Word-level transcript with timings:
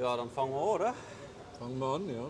Ja, 0.00 0.16
dann 0.16 0.30
fangen 0.30 0.52
wir 0.52 0.58
an, 0.58 0.68
oder? 0.68 0.94
Fangen 1.58 1.78
wir 1.78 1.86
an, 1.86 2.08
ja. 2.08 2.26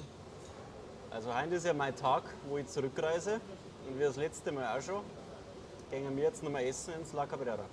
Also 1.10 1.34
heute 1.34 1.54
ist 1.54 1.64
ja 1.66 1.72
mein 1.72 1.94
Tag, 1.96 2.22
wo 2.48 2.58
ich 2.58 2.66
zurückreise. 2.66 3.40
Und 3.88 3.98
wie 3.98 4.02
das 4.02 4.16
letzte 4.16 4.52
Mal 4.52 4.76
auch 4.76 4.82
schon, 4.82 5.00
gehen 5.90 6.16
wir 6.16 6.24
jetzt 6.24 6.42
nochmal 6.42 6.64
essen 6.64 6.94
ins 6.94 7.12
La 7.12 7.26
Cabrera. 7.26 7.64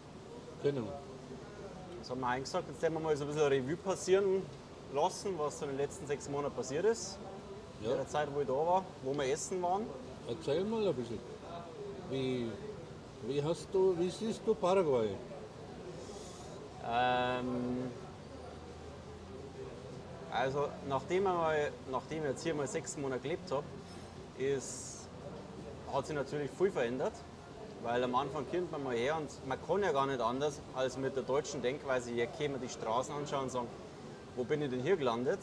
Genau. 0.63 0.87
Das 1.99 2.09
haben 2.09 2.19
wir 2.21 2.27
eigentlich 2.27 2.43
gesagt, 2.45 2.67
jetzt 2.69 2.81
werden 2.81 2.93
wir 2.95 2.99
mal 2.99 3.15
so 3.17 3.23
ein 3.25 3.27
bisschen 3.29 3.47
Revue 3.47 3.75
passieren 3.77 4.45
lassen, 4.93 5.37
was 5.37 5.59
so 5.59 5.65
in 5.65 5.71
den 5.71 5.77
letzten 5.77 6.07
sechs 6.07 6.29
Monaten 6.29 6.55
passiert 6.55 6.85
ist. 6.85 7.17
In 7.81 7.89
Ja. 7.89 7.95
der 7.95 8.07
Zeit, 8.07 8.27
wo 8.33 8.41
ich 8.41 8.47
da 8.47 8.53
war, 8.53 8.83
wo 9.03 9.13
wir 9.13 9.25
essen 9.25 9.61
waren. 9.61 9.85
Erzähl 10.29 10.63
mal 10.63 10.87
ein 10.87 10.93
bisschen. 10.93 11.19
Wie, 12.09 12.49
wie, 13.23 13.43
hast 13.43 13.67
du, 13.73 13.95
wie 13.97 14.09
siehst 14.09 14.41
du 14.45 14.53
Paraguay? 14.53 15.09
Ähm, 16.87 17.91
also 20.31 20.69
nachdem, 20.87 21.17
ich 21.17 21.23
mal, 21.23 21.71
nachdem 21.91 22.23
ich 22.23 22.29
jetzt 22.29 22.43
hier 22.43 22.53
mal 22.53 22.67
sechs 22.67 22.97
Monate 22.97 23.21
gelebt 23.21 23.51
habe, 23.51 23.65
hat 25.93 26.07
sich 26.07 26.15
natürlich 26.15 26.49
viel 26.51 26.71
verändert. 26.71 27.13
Weil 27.83 28.03
am 28.03 28.13
Anfang 28.13 28.45
kommt 28.51 28.71
man 28.71 28.83
mal 28.83 28.95
her 28.95 29.17
und 29.17 29.47
man 29.47 29.57
kann 29.65 29.81
ja 29.81 29.91
gar 29.91 30.05
nicht 30.05 30.21
anders, 30.21 30.61
als 30.75 30.97
mit 30.97 31.15
der 31.15 31.23
deutschen 31.23 31.63
Denkweise, 31.63 32.11
hier 32.11 32.27
käme 32.27 32.59
die 32.59 32.69
Straßen 32.69 33.11
anschauen 33.15 33.45
und 33.45 33.49
sagen, 33.49 33.67
wo 34.35 34.43
bin 34.43 34.61
ich 34.61 34.69
denn 34.69 34.81
hier 34.81 34.97
gelandet? 34.97 35.39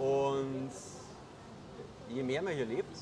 Und 0.00 0.72
je 2.08 2.22
mehr 2.24 2.42
man 2.42 2.54
hier 2.54 2.66
lebt, 2.66 2.96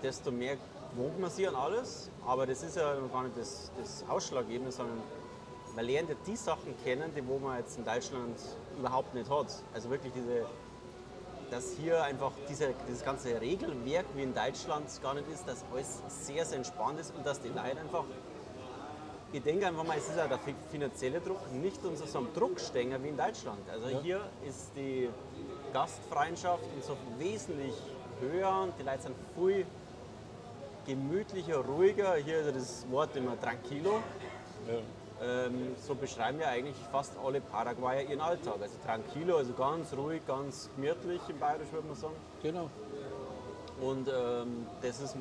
desto 0.00 0.30
mehr 0.30 0.56
wohnt 0.94 1.18
man 1.18 1.28
sich 1.28 1.48
an 1.48 1.56
alles. 1.56 2.08
Aber 2.24 2.46
das 2.46 2.62
ist 2.62 2.76
ja 2.76 2.94
gar 3.12 3.24
nicht 3.24 3.36
das, 3.36 3.72
das 3.78 4.04
Ausschlaggebende, 4.08 4.70
sondern 4.70 5.02
man 5.76 5.84
lernt 5.84 6.08
ja 6.08 6.16
die 6.26 6.36
Sachen 6.36 6.74
kennen, 6.82 7.12
die 7.14 7.24
wo 7.28 7.38
man 7.38 7.58
jetzt 7.58 7.76
in 7.78 7.84
Deutschland 7.84 8.36
überhaupt 8.78 9.14
nicht 9.14 9.30
hat. 9.30 9.46
Also 9.74 9.90
wirklich 9.90 10.12
diese, 10.14 10.46
dass 11.50 11.72
hier 11.72 12.02
einfach 12.02 12.32
diese, 12.48 12.72
dieses 12.88 13.04
ganze 13.04 13.38
Regelwerk 13.40 14.06
wie 14.14 14.22
in 14.22 14.34
Deutschland 14.34 14.86
gar 15.02 15.14
nicht 15.14 15.28
ist, 15.28 15.46
dass 15.46 15.62
alles 15.72 16.02
sehr, 16.08 16.44
sehr 16.46 16.56
entspannt 16.58 16.98
ist 16.98 17.14
und 17.14 17.24
dass 17.26 17.40
die 17.40 17.48
Leute 17.48 17.78
einfach, 17.78 18.04
ich 19.32 19.42
denke 19.42 19.66
einfach 19.66 19.84
mal, 19.84 19.98
es 19.98 20.08
ist 20.08 20.18
auch 20.18 20.28
der 20.28 20.38
fi- 20.38 20.54
finanzielle 20.70 21.20
Druck 21.20 21.52
nicht 21.52 21.84
unter 21.84 22.06
so 22.06 22.18
einem 22.18 22.32
Druckstänger 22.34 23.02
wie 23.04 23.08
in 23.08 23.16
Deutschland. 23.16 23.60
Also 23.70 23.88
Ja. 23.90 24.00
hier 24.00 24.20
ist 24.48 24.70
die 24.74 25.10
Gastfreundschaft 25.74 26.64
und 26.74 26.82
so 26.82 26.96
wesentlich 27.18 27.74
höher 28.20 28.62
und 28.62 28.72
die 28.78 28.82
Leute 28.82 29.02
sind 29.02 29.14
viel 29.36 29.66
gemütlicher, 30.86 31.58
ruhiger. 31.58 32.14
Hier 32.14 32.38
ist 32.40 32.56
das 32.56 32.90
Wort 32.90 33.14
immer 33.14 33.38
tranquilo. 33.38 34.00
Ja. 34.66 34.78
Ähm, 35.22 35.74
so 35.80 35.94
beschreiben 35.94 36.38
ja 36.40 36.48
eigentlich 36.48 36.76
fast 36.92 37.12
alle 37.24 37.40
Paraguayer 37.40 38.02
ihren 38.02 38.20
Alltag. 38.20 38.56
Also 38.60 38.76
tranquilo, 38.84 39.38
also 39.38 39.54
ganz 39.54 39.92
ruhig, 39.94 40.20
ganz 40.26 40.68
gemütlich 40.76 41.20
im 41.28 41.38
Bayerisch 41.38 41.72
würde 41.72 41.86
man 41.88 41.96
sagen. 41.96 42.16
Genau. 42.42 42.68
Und 43.80 44.08
ähm, 44.08 44.66
das 44.82 45.00
ist 45.00 45.16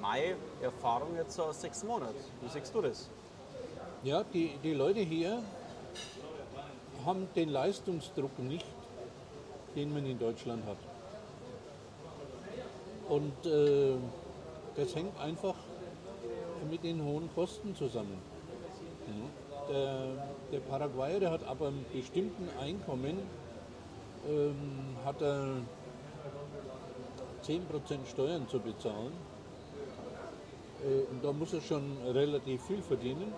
meine 0.00 0.36
Erfahrung 0.62 1.16
jetzt 1.16 1.34
so 1.34 1.44
aus 1.44 1.60
sechs 1.60 1.84
Monaten. 1.84 2.14
Wie 2.40 2.48
siehst 2.48 2.74
du 2.74 2.80
das? 2.80 3.10
Ja, 4.02 4.24
die, 4.24 4.56
die 4.62 4.72
Leute 4.72 5.00
hier 5.00 5.42
haben 7.04 7.28
den 7.34 7.50
Leistungsdruck 7.50 8.38
nicht, 8.38 8.66
den 9.76 9.92
man 9.92 10.06
in 10.06 10.18
Deutschland 10.18 10.64
hat. 10.66 10.78
Und 13.08 13.46
äh, 13.46 13.96
das 14.76 14.94
hängt 14.94 15.18
einfach 15.20 15.54
mit 16.70 16.84
den 16.84 17.04
hohen 17.04 17.28
Kosten 17.34 17.74
zusammen. 17.74 18.22
Ja. 19.10 19.72
Der, 19.72 20.28
der 20.52 20.60
Paraguayer, 20.60 21.20
der 21.20 21.30
hat 21.30 21.46
ab 21.46 21.62
einem 21.62 21.84
bestimmten 21.92 22.48
Einkommen 22.58 23.18
ähm, 24.28 24.96
hat 25.04 25.20
er 25.22 25.62
10% 27.44 28.06
Steuern 28.10 28.48
zu 28.48 28.58
bezahlen. 28.58 29.12
Äh, 30.84 31.10
und 31.10 31.24
da 31.24 31.32
muss 31.32 31.52
er 31.52 31.60
schon 31.60 31.96
relativ 32.06 32.62
viel 32.62 32.82
verdienen. 32.82 33.32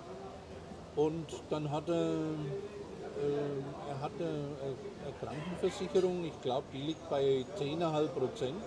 Und 0.96 1.26
dann 1.50 1.70
hat 1.70 1.88
er, 1.88 2.12
äh, 2.12 3.88
er 3.88 4.00
hat 4.00 4.12
eine, 4.18 4.28
eine 4.28 5.14
Krankenversicherung, 5.20 6.24
ich 6.24 6.40
glaube, 6.42 6.66
die 6.72 6.82
liegt 6.82 7.08
bei 7.08 7.44
10,5 7.58 8.06
Prozent. 8.08 8.62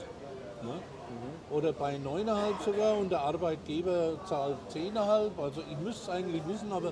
Ne? 0.63 0.79
Oder 1.51 1.73
bei 1.73 1.95
9,5 1.95 2.63
sogar 2.65 2.97
und 2.97 3.11
der 3.11 3.21
Arbeitgeber 3.21 4.17
zahlt 4.25 4.57
10,5. 4.71 5.31
Also 5.41 5.61
ich 5.69 5.77
müsste 5.77 6.03
es 6.03 6.09
eigentlich 6.09 6.47
wissen, 6.47 6.71
aber 6.71 6.91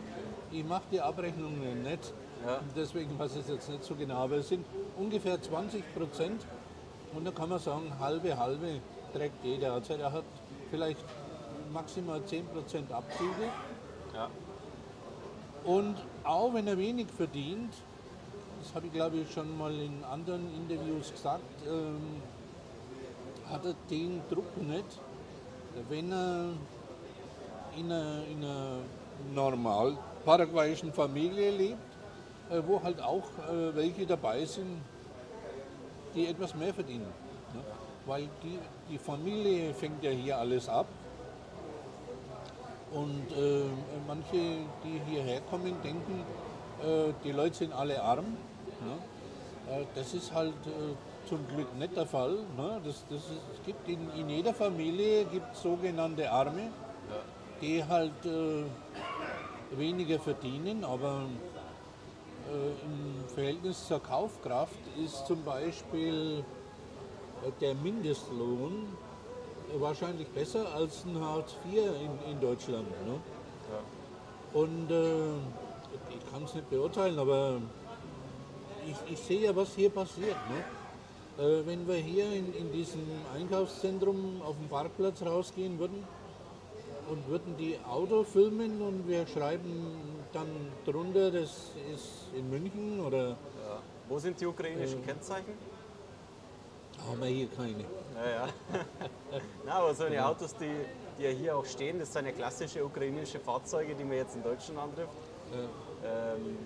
ich 0.52 0.64
mache 0.66 0.84
die 0.92 1.02
Abrechnungen 1.02 1.84
nicht. 1.84 2.14
Ja. 2.46 2.60
Deswegen 2.76 3.18
weiß 3.18 3.34
ich 3.34 3.42
es 3.42 3.48
jetzt 3.48 3.70
nicht 3.70 3.84
so 3.84 3.96
genau. 3.96 4.16
Aber 4.16 4.36
es 4.36 4.50
sind 4.50 4.66
ungefähr 4.98 5.42
20 5.42 5.84
Prozent. 5.96 6.46
Und 7.16 7.26
da 7.26 7.32
kann 7.32 7.50
man 7.50 7.60
sagen, 7.60 7.92
halbe, 8.00 8.38
halbe 8.38 8.80
trägt 9.14 9.44
jeder. 9.44 9.74
Also 9.74 9.94
er 9.94 10.12
hat 10.12 10.24
vielleicht 10.70 11.04
maximal 11.72 12.24
10 12.24 12.46
Prozent 12.48 12.92
Abzüge. 12.92 13.50
Ja. 14.14 14.30
Und 15.64 15.96
auch 16.24 16.54
wenn 16.54 16.68
er 16.68 16.78
wenig 16.78 17.08
verdient, 17.08 17.74
das 18.62 18.76
habe 18.76 18.88
ich 18.88 18.94
glaube 18.94 19.18
ich 19.18 19.32
schon 19.32 19.58
mal 19.58 19.74
in 19.74 20.04
anderen 20.04 20.48
Interviews 20.56 21.12
gesagt, 21.12 21.44
ähm, 21.68 22.22
hat 23.50 23.66
er 23.66 23.76
den 23.90 24.22
Druck 24.30 24.58
nicht, 24.58 25.00
wenn 25.90 26.12
er 26.12 26.50
in 27.78 27.92
einer, 27.92 28.24
in 28.30 28.44
einer 28.44 28.78
normal 29.34 29.98
paraguayischen 30.26 30.94
Familie 30.94 31.52
lebt, 31.52 31.80
äh, 32.50 32.62
wo 32.66 32.82
halt 32.82 33.02
auch 33.02 33.24
äh, 33.50 33.76
welche 33.76 34.06
dabei 34.06 34.46
sind, 34.46 34.82
die 36.16 36.28
etwas 36.28 36.56
mehr 36.56 36.74
verdienen. 36.74 37.08
Ne? 37.54 37.62
Weil 38.06 38.30
die, 38.44 38.60
die 38.90 38.98
Familie 38.98 39.74
fängt 39.74 40.04
ja 40.04 40.12
hier 40.12 40.38
alles 40.38 40.70
ab. 40.70 40.86
Und 42.92 43.32
äh, 43.32 43.64
manche, 44.08 44.38
die 44.84 45.02
hierher 45.10 45.42
kommen, 45.42 45.74
denken, 45.84 46.24
äh, 46.84 47.12
die 47.24 47.32
Leute 47.32 47.56
sind 47.56 47.74
alle 47.74 48.02
arm. 48.02 48.26
Ne? 48.26 49.74
Äh, 49.74 49.86
das 49.96 50.14
ist 50.14 50.32
halt 50.32 50.54
äh, 50.68 50.94
zum 51.28 51.48
Glück 51.48 51.74
nicht 51.78 51.96
der 51.96 52.06
Fall. 52.06 52.38
Ne? 52.58 52.82
Das, 52.84 53.06
das 53.10 53.20
ist, 53.20 53.42
es 53.54 53.66
gibt 53.66 53.88
in, 53.88 54.10
in 54.18 54.30
jeder 54.30 54.54
Familie 54.54 55.26
gibt 55.26 55.56
sogenannte 55.56 56.30
Arme, 56.32 56.72
die 57.62 57.84
halt 57.84 58.26
äh, 58.26 58.64
weniger 59.78 60.20
verdienen, 60.20 60.84
aber 60.84 61.26
äh, 62.52 62.86
im 62.86 63.28
Verhältnis 63.34 63.88
zur 63.88 64.02
Kaufkraft 64.02 64.80
ist 65.04 65.26
zum 65.26 65.44
Beispiel 65.44 66.44
äh, 67.46 67.52
der 67.62 67.76
Mindestlohn 67.76 68.88
wahrscheinlich 69.80 70.28
besser 70.30 70.66
als 70.74 71.06
ein 71.06 71.20
Hartz 71.20 71.56
IV 71.66 71.78
in, 71.78 72.32
in 72.32 72.40
Deutschland. 72.40 72.88
Ne? 73.06 73.20
Und 74.54 74.92
äh, 74.92 75.34
ich 76.10 76.32
kann 76.32 76.44
es 76.44 76.54
nicht 76.54 76.70
beurteilen, 76.70 77.18
aber 77.18 77.58
ich, 78.86 79.14
ich 79.14 79.20
sehe 79.20 79.42
ja, 79.42 79.56
was 79.56 79.74
hier 79.74 79.90
passiert. 79.90 80.36
Ne? 80.50 80.64
Äh, 81.38 81.66
wenn 81.66 81.88
wir 81.88 81.96
hier 81.96 82.32
in, 82.32 82.54
in 82.54 82.72
diesem 82.72 83.02
Einkaufszentrum 83.36 84.42
auf 84.44 84.56
dem 84.58 84.70
Parkplatz 84.70 85.22
rausgehen 85.22 85.80
würden 85.80 86.04
und 87.10 87.28
würden 87.28 87.58
die 87.58 87.78
Auto 87.90 88.24
filmen 88.24 88.82
und 88.82 89.08
wir 89.08 89.26
schreiben 89.28 89.98
dann 90.32 90.48
drunter, 90.86 91.32
das 91.32 91.72
ist 91.94 92.30
in 92.36 92.50
München 92.50 93.00
oder 93.00 93.30
ja. 93.30 93.82
Wo 94.10 94.20
sind 94.20 94.40
die 94.40 94.46
ukrainischen 94.46 95.04
Kennzeichen? 95.06 95.54
haben 97.08 97.22
wir 97.22 97.28
hier 97.28 97.48
keine. 97.50 97.84
Ja, 98.16 98.30
ja. 98.30 98.48
Na, 99.66 99.74
aber 99.74 99.94
so 99.94 100.04
eine 100.04 100.26
Autos, 100.26 100.56
die, 100.56 100.70
die 101.18 101.24
ja 101.24 101.30
hier 101.30 101.58
auch 101.58 101.66
stehen, 101.66 102.00
das 102.00 102.14
sind 102.14 102.26
ja 102.26 102.32
klassische 102.32 102.84
ukrainische 102.86 103.40
Fahrzeuge, 103.40 103.96
die 103.96 104.04
man 104.04 104.18
jetzt 104.18 104.36
in 104.36 104.44
Deutschland 104.44 104.80
antrifft. 104.80 105.10
Ähm, 105.54 106.58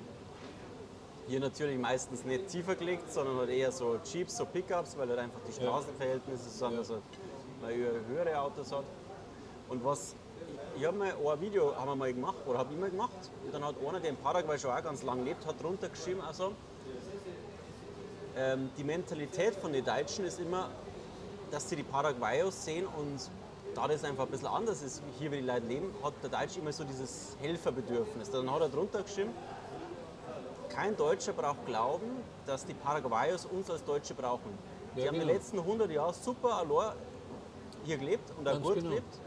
hier 1.28 1.40
natürlich 1.40 1.78
meistens 1.78 2.24
nicht 2.24 2.48
tiefer 2.48 2.76
gelegt, 2.76 3.12
sondern 3.12 3.38
halt 3.38 3.50
eher 3.50 3.72
so 3.72 4.00
Jeeps, 4.03 4.38
so 4.38 4.46
Pickups, 4.46 4.97
weil 4.97 5.09
halt 5.09 5.20
einfach 5.20 5.40
die 5.47 5.52
Straßenverhältnisse 5.52 6.50
sind, 6.50 6.78
also 6.78 7.02
man 7.62 7.72
höhere 7.72 8.40
Autos 8.40 8.72
hat. 8.72 8.85
Und 9.70 9.84
was, 9.84 10.16
ich 10.78 10.85
habe 10.85 10.97
mal 10.97 11.12
ein 11.12 11.41
Video 11.41 11.76
haben 11.76 11.90
wir 11.90 11.96
mal 11.96 12.14
gemacht, 12.14 12.38
oder 12.46 12.59
habe 12.59 12.74
ich 12.74 12.79
mal 12.79 12.90
gemacht, 12.90 13.32
und 13.46 13.53
dann 13.53 13.66
hat 13.66 13.76
einer, 13.85 14.00
der 14.00 14.12
in 14.12 14.18
Paraguay 14.18 14.58
schon 14.58 14.72
auch 14.72 14.84
ganz 14.84 15.03
lange 15.03 15.24
lebt, 15.24 15.46
hat 15.46 15.62
drunter 15.62 15.90
geschrieben, 15.90 16.22
also, 16.22 16.53
ähm, 18.38 18.70
die 18.78 18.84
Mentalität 18.84 19.56
von 19.56 19.73
den 19.73 19.84
Deutschen 19.84 20.23
ist 20.26 20.40
immer, 20.40 20.70
dass 21.52 21.70
sie 21.70 21.76
die 21.76 21.84
Paraguayos 21.84 22.66
sehen 22.66 22.85
und 22.85 23.20
da 23.76 23.88
das 23.88 24.03
einfach 24.03 24.26
ein 24.26 24.32
bisschen 24.32 24.47
anders 24.47 24.82
ist, 24.82 25.02
hier 25.20 25.32
wie 25.32 25.38
die 25.38 25.46
Leute 25.47 25.66
leben, 25.68 25.94
hat 26.03 26.14
der 26.23 26.30
Deutsche 26.30 26.59
immer 26.59 26.72
so 26.72 26.84
dieses 26.84 27.35
Helferbedürfnis. 27.41 28.32
Dann 28.32 28.52
hat 28.52 28.62
er 28.62 28.70
drunter 28.70 29.03
geschrieben, 29.03 29.32
kein 30.78 30.96
Deutscher 30.96 31.34
braucht 31.34 31.66
glauben, 31.66 32.06
dass 32.46 32.64
die 32.64 32.76
Paraguayos 32.76 33.46
uns 33.46 33.70
als 33.70 33.84
Deutsche 33.84 34.14
brauchen. 34.14 34.52
Die 34.96 35.02
Ja, 35.02 35.08
haben 35.08 35.16
die 35.16 35.22
genau. 35.22 35.34
letzten 35.34 35.59
100 35.59 35.90
Jahre 35.90 36.14
super 36.14 36.58
allein 36.58 36.94
hier 37.84 37.97
gelebt 37.97 38.32
und 38.38 38.47
auch 38.47 38.62
gut 38.62 38.76
genau. 38.76 38.90
gelebt. 38.90 39.20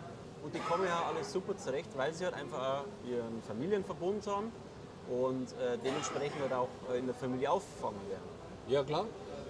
Und 0.44 0.54
die 0.54 0.60
kommen 0.60 0.84
ja 0.84 1.02
alle 1.08 1.24
super 1.24 1.56
zurecht, 1.56 1.90
weil 1.96 2.14
sie 2.14 2.24
halt 2.24 2.34
einfach 2.34 2.84
ihren 3.04 3.42
Familienverbund 3.42 4.26
haben 4.28 4.52
und 5.10 5.48
äh, 5.52 5.76
dementsprechend 5.84 6.40
halt 6.40 6.52
auch 6.52 6.68
äh, 6.92 6.98
in 6.98 7.06
der 7.06 7.14
Familie 7.16 7.50
aufgefangen 7.50 8.00
werden. 8.08 8.28
Ja 8.68 8.84
klar. 8.84 9.06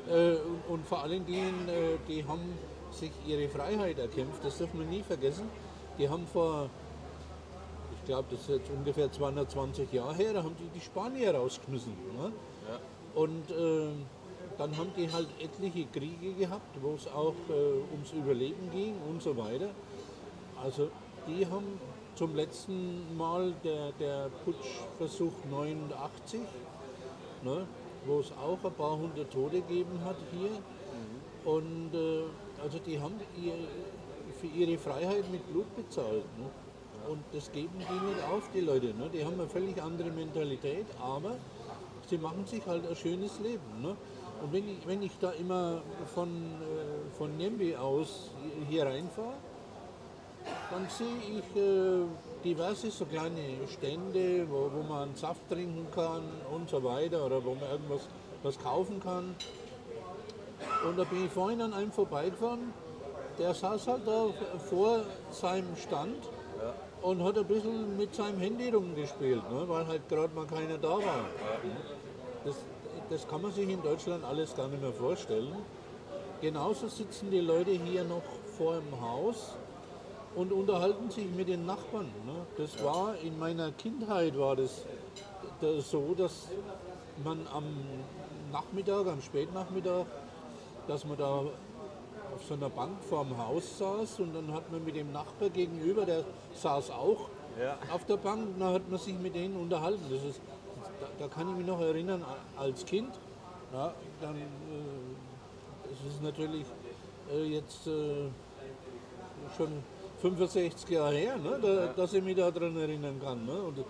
Äh, 0.08 0.36
und, 0.72 0.86
vor 0.86 1.02
allen 1.02 1.26
Dingen, 1.26 1.68
äh, 1.68 1.98
die 2.08 2.26
haben 2.26 2.58
sich 2.90 3.12
ihre 3.26 3.46
Freiheit 3.48 3.98
erkämpft, 3.98 4.42
das 4.42 4.56
dürfen 4.56 4.80
wir 4.80 4.86
nie 4.86 5.02
vergessen. 5.02 5.48
Die 5.98 6.08
haben 6.08 6.26
vor, 6.26 6.70
glaube, 8.10 8.26
das 8.32 8.40
ist 8.40 8.48
jetzt 8.48 8.70
ungefähr 8.70 9.10
220 9.10 9.92
Jahre 9.92 10.14
her, 10.14 10.32
da 10.32 10.42
haben 10.42 10.56
die 10.58 10.68
die 10.76 10.84
Spanier 10.84 11.32
rausgeschmissen. 11.32 11.92
Ne? 12.18 12.32
Ja. 12.68 12.80
Und 13.14 13.50
äh, 13.50 13.92
dann 14.58 14.76
haben 14.76 14.90
die 14.96 15.10
halt 15.12 15.28
etliche 15.38 15.86
Kriege 15.86 16.32
gehabt, 16.32 16.76
wo 16.82 16.94
es 16.94 17.06
auch 17.06 17.36
äh, 17.48 17.92
ums 17.92 18.12
Überleben 18.12 18.68
ging 18.72 18.94
und 19.08 19.22
so 19.22 19.36
weiter. 19.36 19.70
Also 20.60 20.90
die 21.28 21.46
haben 21.46 21.78
zum 22.16 22.34
letzten 22.34 23.16
Mal 23.16 23.54
der, 23.62 23.92
der 23.92 24.28
Putschversuch 24.44 25.32
89, 25.48 26.40
ne, 27.44 27.64
wo 28.06 28.18
es 28.18 28.32
auch 28.32 28.58
ein 28.64 28.74
paar 28.74 28.98
hundert 28.98 29.32
Tote 29.32 29.60
gegeben 29.60 30.00
hat 30.04 30.16
hier. 30.32 30.50
Und 31.44 31.94
äh, 31.94 32.24
also 32.60 32.78
die 32.84 32.98
haben 33.00 33.20
ihr, 33.40 33.54
für 34.40 34.48
ihre 34.48 34.76
Freiheit 34.78 35.30
mit 35.30 35.48
Blut 35.48 35.76
bezahlt. 35.76 36.24
Ne? 36.36 36.50
Und 37.10 37.24
das 37.32 37.50
geben 37.50 37.74
die 37.74 38.06
nicht 38.06 38.24
auf, 38.30 38.48
die 38.54 38.60
Leute. 38.60 38.94
Ne? 38.94 39.10
Die 39.12 39.24
haben 39.24 39.34
eine 39.34 39.48
völlig 39.48 39.82
andere 39.82 40.10
Mentalität, 40.10 40.86
aber 41.02 41.32
sie 42.08 42.18
machen 42.18 42.46
sich 42.46 42.64
halt 42.64 42.88
ein 42.88 42.94
schönes 42.94 43.40
Leben. 43.40 43.82
Ne? 43.82 43.96
Und 44.40 44.52
wenn 44.52 44.68
ich, 44.68 44.86
wenn 44.86 45.02
ich 45.02 45.10
da 45.20 45.32
immer 45.32 45.82
von, 46.14 46.28
äh, 46.28 47.16
von 47.18 47.36
Nembi 47.36 47.74
aus 47.74 48.30
hier 48.68 48.86
reinfahre, 48.86 49.34
dann 50.70 50.86
sehe 50.88 51.40
ich 51.40 51.60
äh, 51.60 52.04
diverse 52.44 52.92
so 52.92 53.06
kleine 53.06 53.66
Stände, 53.66 54.46
wo, 54.48 54.70
wo 54.72 54.82
man 54.88 55.16
Saft 55.16 55.48
trinken 55.48 55.88
kann 55.92 56.22
und 56.54 56.70
so 56.70 56.82
weiter 56.84 57.26
oder 57.26 57.44
wo 57.44 57.54
man 57.54 57.70
irgendwas 57.72 58.08
was 58.44 58.56
kaufen 58.56 59.00
kann. 59.00 59.34
Und 60.86 60.96
da 60.96 61.02
bin 61.02 61.26
ich 61.26 61.32
vorhin 61.32 61.60
an 61.60 61.72
einem 61.72 61.90
vorbeigefahren, 61.90 62.72
der 63.36 63.52
saß 63.52 63.88
halt 63.88 64.06
da 64.06 64.28
vor 64.68 65.00
seinem 65.32 65.74
Stand 65.76 66.28
und 67.02 67.22
hat 67.24 67.38
ein 67.38 67.46
bisschen 67.46 67.96
mit 67.96 68.14
seinem 68.14 68.38
Handy 68.38 68.68
rumgespielt, 68.70 69.42
ne, 69.50 69.64
weil 69.66 69.86
halt 69.86 70.08
gerade 70.08 70.34
mal 70.34 70.46
keiner 70.46 70.78
da 70.78 70.90
war. 70.90 71.24
Das, 72.44 72.56
das 73.08 73.26
kann 73.26 73.42
man 73.42 73.52
sich 73.52 73.68
in 73.68 73.82
Deutschland 73.82 74.24
alles 74.24 74.54
gar 74.54 74.68
nicht 74.68 74.82
mehr 74.82 74.92
vorstellen. 74.92 75.54
Genauso 76.40 76.88
sitzen 76.88 77.30
die 77.30 77.40
Leute 77.40 77.70
hier 77.70 78.04
noch 78.04 78.22
vor 78.56 78.74
dem 78.74 79.00
Haus 79.00 79.54
und 80.34 80.52
unterhalten 80.52 81.10
sich 81.10 81.26
mit 81.30 81.48
den 81.48 81.66
Nachbarn. 81.66 82.06
Ne? 82.26 82.46
Das 82.56 82.82
war 82.82 83.14
in 83.22 83.38
meiner 83.38 83.72
Kindheit 83.72 84.38
war 84.38 84.56
das, 84.56 84.84
das 85.60 85.90
so, 85.90 86.14
dass 86.16 86.48
man 87.24 87.46
am 87.52 87.64
Nachmittag, 88.52 89.06
am 89.06 89.20
Spätnachmittag, 89.20 90.06
dass 90.88 91.04
man 91.04 91.18
da 91.18 91.44
auf 92.34 92.44
so 92.46 92.54
einer 92.54 92.68
Bank 92.70 93.02
vorm 93.08 93.36
Haus 93.36 93.78
saß 93.78 94.20
und 94.20 94.34
dann 94.34 94.52
hat 94.52 94.70
man 94.70 94.84
mit 94.84 94.96
dem 94.96 95.12
Nachbar 95.12 95.48
gegenüber, 95.50 96.04
der 96.04 96.24
saß 96.54 96.90
auch 96.90 97.28
Ja. 97.60 97.76
auf 97.92 98.04
der 98.04 98.16
Bank, 98.16 98.46
und 98.54 98.60
dann 98.60 98.74
hat 98.74 98.88
man 98.88 98.98
sich 98.98 99.18
mit 99.18 99.34
denen 99.34 99.56
unterhalten. 99.56 100.02
Das 100.10 100.22
ist, 100.24 100.40
da, 101.00 101.06
da 101.18 101.28
kann 101.28 101.48
ich 101.50 101.56
mich 101.56 101.66
noch 101.66 101.80
erinnern 101.80 102.24
als 102.56 102.84
Kind. 102.84 103.12
Ja, 103.72 103.94
dann, 104.20 104.36
äh, 104.36 104.40
das 105.88 106.12
ist 106.14 106.22
natürlich 106.22 106.64
äh, 107.32 107.44
jetzt 107.44 107.86
äh, 107.86 108.28
schon 109.56 109.68
65 110.20 110.88
Jahre 110.90 111.14
her, 111.14 111.36
ne, 111.36 111.58
da, 111.62 111.86
dass 111.94 112.12
ich 112.12 112.22
mich 112.22 112.36
daran 112.36 112.76
erinnern 112.76 113.20
kann. 113.22 113.44
Ne? 113.46 113.52
Und 113.62 113.78
da- 113.78 113.84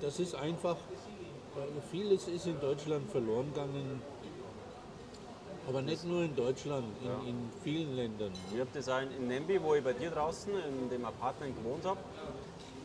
das 0.00 0.18
ist 0.20 0.34
einfach, 0.34 0.74
äh, 0.76 1.80
vieles 1.90 2.26
ist 2.28 2.46
in 2.46 2.60
Deutschland 2.60 3.08
verloren 3.10 3.46
gegangen. 3.54 4.02
Aber 5.68 5.82
nicht 5.82 6.04
nur 6.04 6.22
in 6.22 6.36
Deutschland, 6.36 6.84
in, 7.02 7.28
in 7.28 7.50
vielen 7.62 7.96
Ländern. 7.96 8.32
Ich 8.54 8.60
habe 8.60 8.70
das 8.72 8.88
auch 8.88 9.00
in 9.00 9.26
Nembi, 9.26 9.60
wo 9.60 9.74
ich 9.74 9.82
bei 9.82 9.92
dir 9.92 10.10
draußen 10.10 10.52
in 10.52 10.88
dem 10.90 11.04
Apartment 11.04 11.56
gewohnt 11.56 11.84
habe, 11.84 11.98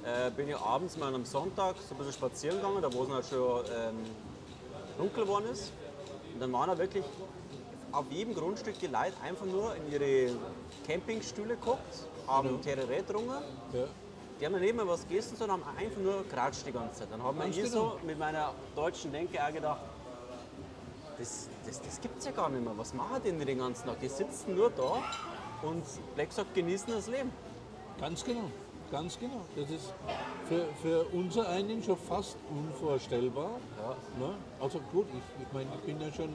äh, 0.04 0.31
bin 0.31 0.50
ich 0.50 0.56
abends 0.56 0.98
mal 0.98 1.13
am 1.13 1.25
Sonntag 1.25 1.75
so 1.88 1.94
ein 1.94 1.98
bisschen 1.98 2.13
spazieren 2.13 2.57
gegangen, 2.57 2.81
da 2.81 2.92
wo 2.92 3.04
es 3.04 3.10
halt 3.10 3.25
schon 3.25 3.66
ähm, 3.66 3.98
dunkel 4.98 5.25
geworden 5.25 5.45
ist. 5.51 5.72
Und 6.33 6.39
dann 6.39 6.51
waren 6.54 6.69
da 6.69 6.78
wirklich 6.78 7.06
auf 7.92 8.06
jedem 8.10 8.33
Grundstück 8.33 8.80
die 8.80 8.88
Leute 8.88 9.13
einfach 9.24 9.45
nur 9.45 9.75
in 9.75 9.92
ihre 9.92 10.33
Campingstühle 10.88 11.56
geguckt, 11.56 12.07
haben 12.28 12.62
Terere 12.62 12.95
getrunken. 12.95 13.44
Ja. 13.74 13.83
Die 14.39 14.45
haben 14.48 14.60
nicht 14.60 14.75
mehr 14.75 14.88
was 14.88 15.07
gegessen, 15.07 15.36
sondern 15.38 15.63
haben 15.63 15.78
einfach 15.78 16.01
nur 16.01 16.24
geratscht 16.28 16.66
die 16.66 16.72
ganze 16.72 17.01
Zeit. 17.01 17.12
Dann 17.12 17.22
haben 17.22 17.38
wir 17.38 17.45
hier 17.45 17.66
genau. 17.66 17.98
so 18.00 18.07
mit 18.07 18.18
meiner 18.18 18.54
deutschen 18.75 19.12
Denke 19.12 19.38
auch 19.44 19.54
gedacht, 19.54 19.81
das, 21.19 21.48
das, 21.71 21.81
das 21.81 22.01
gibt 22.01 22.19
es 22.19 22.25
ja 22.25 22.31
gar 22.31 22.50
nicht 22.50 22.63
mehr. 22.63 22.73
Was 22.77 22.94
machen 22.94 23.21
die 23.23 23.31
denn 23.31 23.39
den 23.39 23.59
ganzen 23.59 23.85
Tag? 23.88 24.00
Die 24.01 24.09
sitzen 24.09 24.56
nur 24.56 24.69
da 24.71 25.01
und 25.63 25.83
Black 26.15 26.29
gesagt, 26.29 26.53
genießen 26.53 26.94
das 26.94 27.07
Leben. 27.07 27.31
Ganz 28.00 28.23
genau, 28.25 28.50
ganz 28.91 29.18
genau. 29.18 29.41
Das 29.56 29.69
ist 29.69 29.94
für, 30.50 30.65
für 30.81 31.06
unser 31.13 31.47
einen 31.47 31.81
schon 31.81 31.97
fast 31.97 32.35
unvorstellbar. 32.50 33.51
Ne? 34.19 34.33
Also 34.59 34.79
gut, 34.91 35.06
ich, 35.13 35.44
ich 35.44 35.53
meine, 35.53 35.69
ich 35.75 35.81
bin 35.81 36.01
ja 36.01 36.12
schon 36.12 36.29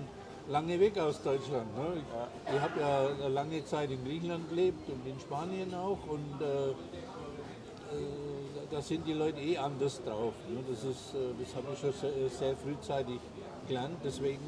lange 0.49 0.81
weg 0.81 0.99
aus 0.99 1.23
Deutschland. 1.23 1.77
Ne? 1.77 2.03
Ich, 2.47 2.55
ich 2.55 2.61
habe 2.61 2.81
ja 2.81 3.09
eine 3.09 3.29
lange 3.29 3.65
Zeit 3.65 3.91
in 3.91 4.03
Griechenland 4.05 4.49
gelebt 4.49 4.89
und 4.89 5.07
in 5.07 5.21
Spanien 5.21 5.75
auch 5.75 5.99
und 6.09 6.41
äh, 6.41 6.71
äh, 6.71 6.75
da 8.71 8.81
sind 8.81 9.07
die 9.07 9.13
Leute 9.13 9.41
eh 9.41 9.59
anders 9.59 10.03
drauf. 10.03 10.33
Ne? 10.49 10.61
Das, 10.71 10.83
ist, 10.83 11.15
äh, 11.15 11.35
das 11.39 11.55
habe 11.55 11.67
ich 11.75 11.79
schon 11.79 11.93
sehr, 11.93 12.29
sehr 12.31 12.57
frühzeitig 12.57 13.21
gelernt. 13.67 13.99
Deswegen 14.05 14.41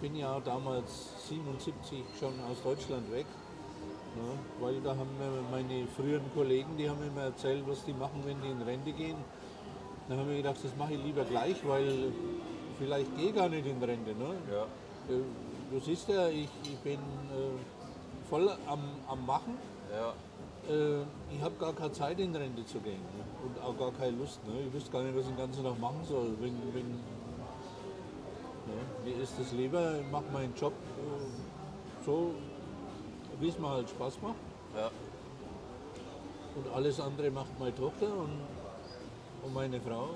bin 0.00 0.16
ja 0.16 0.40
damals 0.40 1.28
77 1.28 2.04
schon 2.18 2.34
aus 2.50 2.62
Deutschland 2.62 3.10
weg. 3.12 3.26
Ja, 4.16 4.64
weil 4.64 4.80
da 4.80 4.90
haben 4.90 5.10
mir 5.18 5.30
meine 5.50 5.86
früheren 5.86 6.32
Kollegen, 6.34 6.76
die 6.76 6.88
haben 6.88 6.98
mir 6.98 7.06
immer 7.06 7.22
erzählt, 7.22 7.62
was 7.66 7.84
die 7.84 7.92
machen, 7.92 8.22
wenn 8.24 8.40
die 8.42 8.48
in 8.48 8.62
Rente 8.62 8.92
gehen. 8.92 9.16
Dann 10.08 10.18
haben 10.18 10.28
wir 10.28 10.38
gedacht, 10.38 10.56
das 10.62 10.74
mache 10.76 10.94
ich 10.94 11.04
lieber 11.04 11.24
gleich, 11.24 11.56
weil 11.66 12.12
vielleicht 12.78 13.14
gehe 13.16 13.28
ich 13.28 13.34
gar 13.34 13.48
nicht 13.48 13.66
in 13.66 13.82
Rente. 13.82 14.14
Ne? 14.14 14.34
Ja. 14.50 14.62
Äh, 15.14 15.22
Du 15.70 15.78
siehst 15.80 16.08
ja, 16.08 16.28
ich, 16.28 16.48
ich 16.62 16.78
bin 16.78 16.94
äh, 16.94 18.26
voll 18.28 18.48
am, 18.66 18.80
am 19.06 19.26
Machen. 19.26 19.58
Ja. 19.92 20.14
Äh, 20.72 21.02
ich 21.30 21.42
habe 21.42 21.54
gar 21.60 21.74
keine 21.74 21.92
Zeit 21.92 22.18
in 22.20 22.34
Rente 22.34 22.64
zu 22.64 22.80
gehen 22.80 23.02
ne? 23.02 23.24
und 23.44 23.62
auch 23.62 23.76
gar 23.76 23.92
keine 23.92 24.16
Lust. 24.16 24.40
Ne? 24.46 24.62
Ich 24.66 24.72
wüsste 24.72 24.90
gar 24.90 25.02
nicht, 25.02 25.14
was 25.14 25.24
ich 25.24 25.28
den 25.28 25.36
ganzen 25.36 25.62
Tag 25.62 25.78
machen 25.78 26.00
soll. 26.08 26.34
Wenn, 26.40 26.54
wenn, 26.72 26.98
ne? 28.68 29.10
Mir 29.10 29.22
ist 29.22 29.38
es 29.38 29.52
lieber, 29.52 29.98
ich 29.98 30.10
mache 30.10 30.24
meinen 30.32 30.54
Job 30.54 30.72
äh, 30.72 32.04
so, 32.04 32.34
wie 33.40 33.48
es 33.48 33.58
mir 33.58 33.68
halt 33.68 33.88
Spaß 33.90 34.20
macht. 34.22 34.36
Ja. 34.76 34.90
Und 36.56 36.74
alles 36.74 37.00
andere 37.00 37.30
macht 37.30 37.58
meine 37.58 37.74
Tochter 37.74 38.06
und, 38.06 38.40
und 39.42 39.54
meine 39.54 39.80
Frau. 39.80 40.10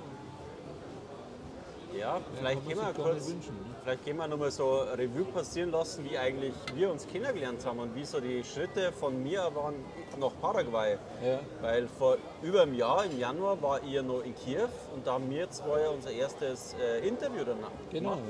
Ja, 1.99 2.21
vielleicht 2.37 2.65
man 2.67 2.77
wir 2.77 2.93
kurz, 2.95 3.29
wünschen, 3.29 3.55
ne? 3.55 3.75
vielleicht 3.83 4.05
gehen 4.05 4.17
wir 4.17 4.27
nochmal 4.29 4.51
so 4.51 4.79
Revue 4.81 5.25
passieren 5.25 5.71
lassen, 5.71 6.05
wie 6.09 6.17
eigentlich 6.17 6.55
wir 6.75 6.91
uns 6.91 7.07
kennengelernt 7.07 7.65
haben 7.67 7.79
und 7.81 7.95
wie 7.95 8.05
so 8.05 8.21
die 8.21 8.43
Schritte 8.45 8.93
von 8.93 9.23
mir 9.23 9.51
waren 9.55 9.75
nach 10.19 10.33
Paraguay. 10.41 10.97
Ja. 11.25 11.41
Weil 11.61 11.87
vor 11.89 12.17
über 12.43 12.63
einem 12.63 12.75
Jahr, 12.75 13.05
im 13.05 13.19
Januar, 13.19 13.61
war 13.63 13.83
ihr 13.83 14.03
noch 14.03 14.23
in 14.25 14.35
Kiew 14.35 14.69
und 14.95 15.07
da 15.07 15.13
haben 15.15 15.29
wir 15.31 15.51
zwei 15.51 15.83
ja 15.83 15.91
unser 15.91 16.11
erstes 16.11 16.75
äh, 16.81 17.07
Interview 17.07 17.45
danach 17.45 17.71
Genau, 17.91 18.11
gemacht. 18.11 18.23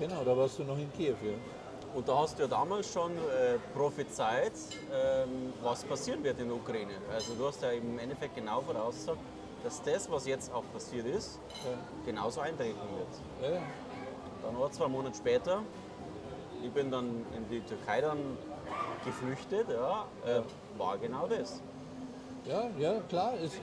ja. 0.00 0.06
Genau, 0.06 0.24
da 0.24 0.36
warst 0.36 0.58
du 0.58 0.64
noch 0.64 0.78
in 0.78 0.92
Kiew, 0.92 1.14
ja. 1.22 1.32
Und 1.94 2.06
da 2.06 2.18
hast 2.18 2.38
du 2.38 2.42
ja 2.42 2.48
damals 2.48 2.92
schon 2.92 3.12
äh, 3.12 3.58
prophezeit, 3.74 4.52
ähm, 4.92 5.54
was 5.62 5.82
passieren 5.84 6.22
wird 6.22 6.38
in 6.38 6.48
der 6.48 6.56
Ukraine. 6.56 6.92
Also 7.12 7.32
du 7.34 7.46
hast 7.46 7.62
ja 7.62 7.70
im 7.70 7.98
Endeffekt 7.98 8.36
genau 8.36 8.60
vorausgesagt, 8.60 9.18
dass 9.64 9.82
das, 9.82 10.10
was 10.10 10.26
jetzt 10.26 10.52
auch 10.52 10.64
passiert 10.72 11.06
ist, 11.06 11.40
genauso 12.04 12.40
eintreten 12.40 12.78
wird. 12.96 13.50
Ja, 13.50 13.56
ja. 13.56 13.62
Dann 14.42 14.58
war 14.58 14.70
zwei 14.70 14.88
Monate 14.88 15.16
später, 15.16 15.62
ich 16.62 16.70
bin 16.70 16.90
dann 16.90 17.24
in 17.36 17.48
die 17.50 17.60
Türkei 17.60 18.00
dann 18.00 18.18
geflüchtet, 19.04 19.68
ja, 19.70 20.06
äh, 20.26 20.42
war 20.78 20.98
genau 20.98 21.26
das. 21.26 21.62
Ja, 22.46 22.64
ja, 22.78 23.00
klar. 23.08 23.34
Es, 23.42 23.54
äh, 23.54 23.58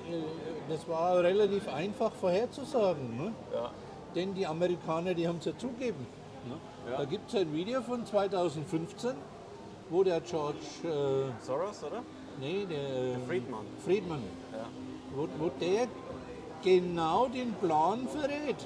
das 0.70 0.88
war 0.88 1.22
relativ 1.24 1.68
einfach 1.68 2.12
vorherzusagen. 2.14 3.18
Ne? 3.18 3.34
Ja, 3.54 3.72
Denn 4.14 4.34
die 4.34 4.46
Amerikaner, 4.46 5.14
die 5.14 5.28
haben 5.28 5.38
es 5.40 5.46
ja 5.46 5.58
zugegeben. 5.58 6.06
Ne? 6.46 6.92
Ja. 6.92 6.98
Da 7.00 7.06
gibt 7.06 7.30
es 7.30 7.40
ein 7.40 7.52
Video 7.54 7.82
von 7.82 8.06
2015, 8.06 9.12
wo 9.90 10.04
der 10.04 10.22
George, 10.22 10.58
äh, 10.84 11.44
Soros, 11.44 11.84
oder? 11.84 12.04
nee, 12.40 12.66
der, 12.66 13.20
Friedman. 13.28 13.66
Friedman, 13.84 14.24
Ja. 14.52 14.68
Wo, 15.16 15.28
wo 15.40 15.50
der 15.60 15.88
genau 16.64 17.28
den 17.28 17.54
Plan 17.54 18.08
verrät. 18.08 18.58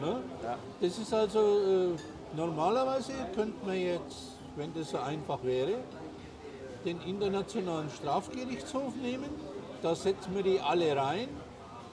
Ne? 0.00 0.22
Ja. 0.42 0.58
Das 0.80 0.98
ist 0.98 1.12
also, 1.12 1.38
äh, 1.40 2.36
normalerweise 2.36 3.12
könnte 3.34 3.64
man 3.64 3.78
jetzt, 3.78 4.36
wenn 4.56 4.72
das 4.74 4.90
so 4.90 4.98
einfach 4.98 5.42
wäre, 5.42 5.74
den 6.84 7.00
Internationalen 7.02 7.90
Strafgerichtshof 7.90 8.94
nehmen, 9.02 9.30
da 9.82 9.94
setzen 9.94 10.34
wir 10.34 10.42
die 10.42 10.60
alle 10.60 10.96
rein, 10.96 11.28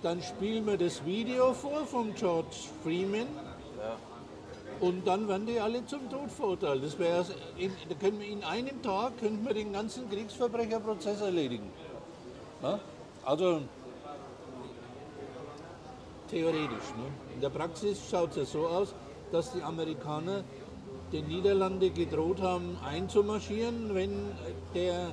dann 0.01 0.21
spielen 0.21 0.65
wir 0.67 0.77
das 0.77 1.05
Video 1.05 1.53
vor 1.53 1.85
von 1.85 2.13
George 2.13 2.55
Freeman 2.83 3.27
Ja. 3.77 3.97
Und 4.79 5.07
dann 5.07 5.27
werden 5.29 5.45
die 5.45 5.59
alle 5.59 5.85
zum 5.85 6.09
Tod 6.09 6.29
verurteilt. 6.29 6.83
Das 6.83 6.99
wäre, 6.99 7.23
da 7.23 7.95
können 7.95 8.19
wir 8.19 8.27
in 8.27 8.43
einem 8.43 8.81
Tag 8.81 9.17
könnten 9.19 9.45
wir 9.45 9.53
den 9.53 9.71
ganzen 9.71 10.09
Kriegsverbrecherprozess 10.09 11.21
erledigen. 11.21 11.71
Ja? 12.61 12.79
Also 13.23 13.61
theoretisch. 16.33 16.89
Ne? 16.97 17.05
In 17.35 17.41
der 17.41 17.49
Praxis 17.49 18.01
schaut 18.09 18.31
es 18.31 18.37
ja 18.37 18.45
so 18.45 18.67
aus, 18.67 18.95
dass 19.31 19.51
die 19.53 19.61
Amerikaner 19.61 20.43
den 21.11 21.27
Niederlande 21.27 21.91
gedroht 21.91 22.41
haben, 22.41 22.77
einzumarschieren, 22.83 23.93
wenn 23.93 24.31
der 24.73 25.11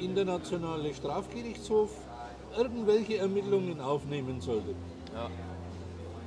internationale 0.00 0.92
Strafgerichtshof 0.92 1.90
irgendwelche 2.56 3.18
Ermittlungen 3.18 3.80
aufnehmen 3.80 4.40
sollte. 4.40 4.74
Ja. 5.14 5.30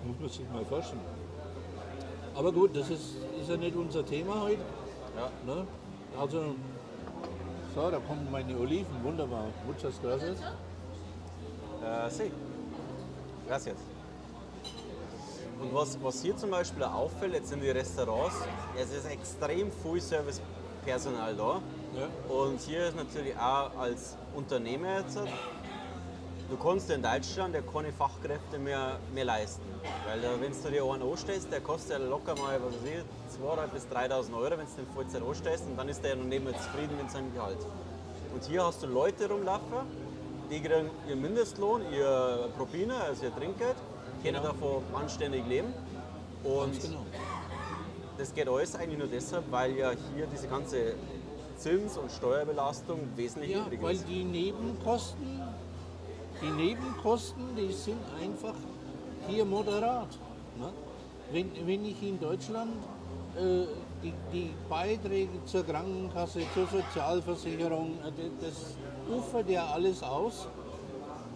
Muss 0.05 0.19
man 0.19 0.29
sich 0.29 0.49
mal 0.53 0.65
vorstellen. 0.65 1.01
Aber 2.35 2.51
gut, 2.51 2.75
das 2.75 2.89
ist, 2.89 3.15
ist 3.41 3.49
ja 3.49 3.57
nicht 3.57 3.75
unser 3.75 4.05
Thema 4.05 4.41
heute. 4.41 4.61
Ja. 5.15 5.53
Ne? 5.53 5.67
Also, 6.17 6.55
so, 7.75 7.91
da 7.91 7.99
kommen 7.99 8.27
meine 8.31 8.57
Oliven, 8.57 9.03
wunderbar. 9.03 9.45
Muchas 9.65 9.99
gracias. 10.01 10.39
Äh, 11.83 12.09
sí. 12.09 12.31
Gracias. 13.47 13.96
Und 15.59 15.73
was, 15.73 15.97
was 16.03 16.21
hier 16.21 16.37
zum 16.37 16.51
Beispiel 16.51 16.83
auffällt, 16.83 17.33
jetzt 17.33 17.51
in 17.51 17.61
den 17.61 17.75
Restaurants, 17.75 18.35
es 18.77 18.91
ist 18.91 19.05
extrem 19.05 19.71
viel 19.71 19.99
Servicepersonal 19.99 21.35
da. 21.35 21.61
Ja. 21.95 22.07
Und 22.33 22.61
hier 22.61 22.87
ist 22.87 22.95
natürlich 22.95 23.35
auch 23.37 23.75
als 23.77 24.17
Unternehmer 24.35 24.99
jetzt, 24.99 25.17
du 25.17 26.57
kannst 26.57 26.91
in 26.91 27.01
Deutschland 27.01 27.55
ja 27.55 27.61
keine 27.61 27.91
Fachkräfte 27.91 28.59
mehr, 28.59 28.99
mehr 29.15 29.25
leisten. 29.25 29.63
Weil 30.07 30.21
wenn 30.39 30.51
du 30.51 30.69
dir 30.69 30.83
einen 30.83 31.01
anstellst, 31.01 31.51
der 31.51 31.61
kostet 31.61 31.99
ja 31.99 32.05
locker 32.05 32.35
mal, 32.35 32.59
was 32.63 32.73
weiß 32.73 32.81
ich, 32.85 33.41
2.000 33.41 33.67
bis 33.67 33.87
3.000 33.87 34.37
Euro, 34.37 34.51
wenn 34.51 34.59
du 34.59 34.75
den 34.77 34.87
Vollzeit 34.93 35.23
anstellst 35.23 35.65
und 35.65 35.75
dann 35.75 35.89
ist 35.89 36.03
der 36.03 36.11
ja 36.11 36.15
noch 36.17 36.25
nicht 36.25 36.43
mehr 36.43 36.53
zufrieden 36.53 36.97
mit 37.01 37.09
seinem 37.09 37.33
Gehalt. 37.33 37.65
Und 38.33 38.43
hier 38.43 38.63
hast 38.63 38.83
du 38.83 38.87
Leute 38.87 39.27
rumlaufen, 39.27 39.65
die 40.51 40.61
kriegen 40.61 40.91
ihren 41.07 41.21
Mindestlohn, 41.21 41.81
ihr 41.91 42.49
Propine, 42.55 42.95
also 42.95 43.25
ihr 43.25 43.35
Trinkgeld, 43.35 43.75
können 44.23 44.35
Genau. 44.35 44.47
davon 44.47 44.83
anständig 44.93 45.45
leben. 45.47 45.73
Und 46.43 46.79
genau. 46.81 47.05
das 48.17 48.33
geht 48.33 48.47
alles 48.47 48.75
eigentlich 48.75 48.99
nur 48.99 49.07
deshalb, 49.07 49.51
weil 49.51 49.75
ja 49.75 49.91
hier 50.15 50.27
diese 50.27 50.47
ganze 50.47 50.95
Zins- 51.57 51.97
und 51.97 52.11
Steuerbelastung 52.11 52.99
wesentlich 53.15 53.51
Ja, 53.51 53.63
niedriger 53.63 53.83
weil 53.83 53.95
ist. 53.95 54.07
die 54.07 54.23
Nebenkosten, 54.23 55.41
die 56.41 56.51
Nebenkosten, 56.51 57.43
die 57.55 57.73
sind 57.73 57.97
einfach 58.21 58.53
hier 59.27 59.43
moderat. 59.45 60.09
Ne? 60.59 60.69
Wenn, 61.31 61.51
wenn 61.67 61.83
ich 61.85 62.01
in 62.03 62.19
Deutschland 62.19 62.71
äh, 63.35 63.65
die, 64.03 64.13
die 64.31 64.51
Beiträge 64.69 65.43
zur 65.45 65.63
Krankenkasse, 65.65 66.41
zur 66.53 66.67
Sozialversicherung, 66.67 67.97
äh, 68.05 68.11
das- 68.41 68.75
das 69.07 69.15
ufert 69.17 69.49
ja 69.49 69.65
alles 69.67 70.01
aus. 70.03 70.47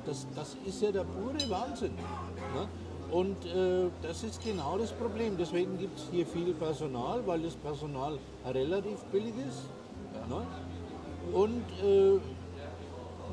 Das, 0.05 0.25
das 0.35 0.55
ist 0.65 0.81
ja 0.81 0.91
der 0.91 1.03
pure 1.03 1.49
Wahnsinn. 1.49 1.93
Ne? 2.53 2.67
Und 3.11 3.45
äh, 3.45 3.89
das 4.01 4.23
ist 4.23 4.43
genau 4.43 4.77
das 4.77 4.91
Problem. 4.91 5.35
Deswegen 5.37 5.77
gibt 5.77 5.99
es 5.99 6.05
hier 6.11 6.25
viel 6.25 6.53
Personal, 6.53 7.21
weil 7.25 7.41
das 7.41 7.55
Personal 7.55 8.17
relativ 8.45 8.99
billig 9.11 9.33
ist. 9.47 9.63
Ne? 10.29 10.45
Und 11.33 11.63
äh, 11.83 12.19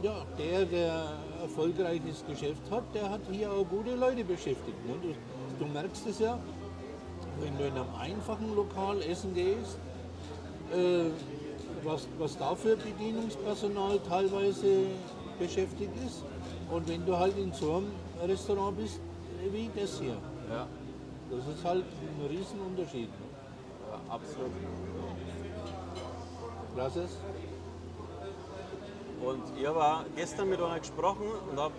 ja, 0.02 0.24
der, 0.38 0.64
der 0.64 1.04
erfolgreiches 1.42 2.24
Geschäft 2.26 2.62
hat, 2.70 2.82
der 2.94 3.08
hat 3.08 3.20
hier 3.30 3.52
auch 3.52 3.64
gute 3.68 3.94
Leute 3.94 4.24
beschäftigt. 4.24 4.86
Ne? 4.86 4.94
Du, 5.02 5.64
du 5.64 5.70
merkst 5.70 6.06
es 6.08 6.18
ja, 6.18 6.38
wenn 7.40 7.56
du 7.56 7.64
in 7.64 7.72
einem 7.72 7.94
einfachen 7.98 8.54
Lokal 8.54 9.00
essen 9.02 9.32
gehst, 9.34 9.78
äh, 10.72 11.10
was, 11.84 12.06
was 12.18 12.36
da 12.36 12.54
für 12.54 12.76
Bedienungspersonal 12.76 14.00
teilweise 14.08 14.86
beschäftigt 15.38 15.92
ist. 16.04 16.24
Und 16.70 16.88
wenn 16.88 17.06
du 17.06 17.16
halt 17.16 17.38
in 17.38 17.52
so 17.52 17.76
einem 17.76 17.92
Restaurant 18.28 18.76
bist, 18.76 19.00
wie 19.52 19.70
das 19.74 19.98
hier. 19.98 20.16
Ja, 20.50 20.66
Das 21.30 21.46
ist 21.46 21.64
halt 21.64 21.84
ein 21.84 22.26
Riesenunterschied. 22.26 23.10
Ja, 23.90 24.14
absolut. 24.14 24.50
Gracias. 26.74 27.10
Und 29.22 29.42
ich 29.58 29.66
habe 29.66 30.06
gestern 30.16 30.48
mit 30.48 30.60
einer 30.60 30.78
gesprochen 30.78 31.26
und 31.50 31.58
habe 31.58 31.74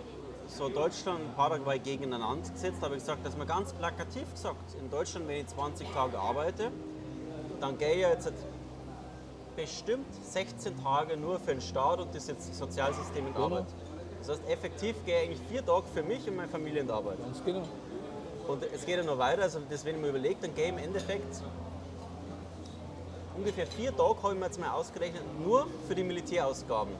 so 0.46 0.68
Deutschland 0.68 1.20
und 1.20 1.36
Paraguay 1.36 1.78
gegeneinander 1.78 2.50
gesetzt. 2.50 2.78
Da 2.80 2.86
habe 2.86 2.96
ich 2.96 3.02
gesagt, 3.02 3.24
dass 3.24 3.36
man 3.36 3.46
ganz 3.46 3.72
plakativ 3.72 4.30
gesagt, 4.30 4.74
in 4.78 4.90
Deutschland, 4.90 5.26
wenn 5.28 5.40
ich 5.40 5.46
20 5.46 5.88
Tage 5.92 6.18
arbeite, 6.18 6.70
dann 7.60 7.78
gehe 7.78 7.92
ich 7.92 8.00
jetzt 8.00 8.32
bestimmt 9.56 10.06
16 10.24 10.82
Tage 10.82 11.16
nur 11.16 11.38
für 11.38 11.52
den 11.52 11.60
Staat 11.60 12.00
und 12.00 12.14
das 12.14 12.26
jetzt 12.28 12.54
Sozialsystem 12.54 13.26
in 13.26 13.34
Genau. 13.34 13.66
Das 14.20 14.28
heißt, 14.30 14.48
effektiv 14.48 14.96
gehe 15.04 15.22
ich 15.22 15.28
eigentlich 15.28 15.48
vier 15.50 15.64
Tage 15.64 15.84
für 15.92 16.02
mich 16.02 16.26
und 16.28 16.36
meine 16.36 16.48
Familie 16.48 16.80
in 16.80 16.86
die 16.86 16.92
Arbeit. 16.92 17.18
Ganz 17.22 17.42
genau. 17.44 17.62
Und 18.48 18.64
es 18.74 18.84
geht 18.84 18.96
ja 18.96 19.02
noch 19.04 19.18
weiter, 19.18 19.42
also 19.42 19.60
das, 19.68 19.84
wenn 19.84 19.96
ich 19.96 20.00
mir 20.00 20.08
überlege, 20.08 20.36
dann 20.40 20.54
gehe 20.54 20.64
ich 20.66 20.70
im 20.70 20.78
Endeffekt 20.78 21.42
ungefähr 23.36 23.66
vier 23.66 23.96
Tage, 23.96 24.22
habe 24.22 24.34
ich 24.34 24.40
mir 24.40 24.46
jetzt 24.46 24.60
mal 24.60 24.70
ausgerechnet, 24.70 25.22
nur 25.42 25.66
für 25.86 25.94
die 25.94 26.02
Militärausgaben 26.02 26.92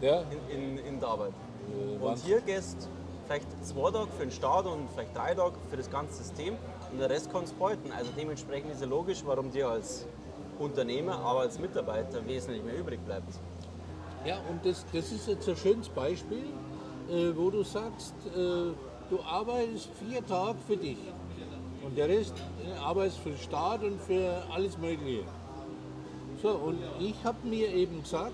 Ja, 0.00 0.22
in, 0.50 0.78
in, 0.78 0.78
in 0.86 1.00
der 1.00 1.08
Arbeit. 1.08 1.32
Äh, 2.00 2.02
Und 2.04 2.18
hier 2.18 2.40
gehst 2.40 2.88
vielleicht 3.26 3.46
zwei 3.66 3.90
Tage 3.90 4.08
für 4.16 4.22
den 4.24 4.30
Staat 4.30 4.66
und 4.66 4.88
vielleicht 4.94 5.16
drei 5.16 5.34
Tage 5.34 5.54
für 5.70 5.76
das 5.76 5.90
ganze 5.90 6.14
System 6.22 6.56
und 6.92 6.98
der 6.98 7.10
Rest 7.10 7.30
kannst 7.32 7.52
du 7.54 7.58
behalten. 7.58 7.90
Also 7.92 8.10
dementsprechend 8.16 8.72
ist 8.72 8.80
ja 8.80 8.86
logisch, 8.86 9.22
warum 9.26 9.50
dir 9.50 9.68
als 9.68 10.06
Unternehmer, 10.58 11.18
aber 11.18 11.40
als 11.40 11.58
Mitarbeiter 11.58 12.24
wesentlich 12.26 12.62
mehr 12.62 12.78
übrig 12.78 13.00
bleibt. 13.04 13.34
Ja, 14.24 14.38
und 14.48 14.64
das, 14.64 14.86
das 14.92 15.12
ist 15.12 15.28
jetzt 15.28 15.48
ein 15.48 15.56
schönes 15.56 15.88
Beispiel, 15.90 16.44
äh, 17.10 17.36
wo 17.36 17.50
du 17.50 17.62
sagst, 17.62 18.14
äh, 18.34 18.72
du 19.10 19.20
arbeitest 19.22 19.90
vier 19.98 20.24
Tage 20.26 20.56
für 20.66 20.78
dich 20.78 20.96
und 21.84 21.98
der 21.98 22.08
Rest 22.08 22.34
äh, 22.64 22.78
arbeitest 22.78 23.18
für 23.18 23.30
den 23.30 23.38
Staat 23.38 23.84
und 23.84 24.00
für 24.00 24.42
alles 24.50 24.78
Mögliche. 24.78 25.24
So, 26.42 26.50
und 26.50 26.78
ich 27.00 27.22
habe 27.22 27.46
mir 27.46 27.68
eben 27.68 28.02
gesagt, 28.02 28.32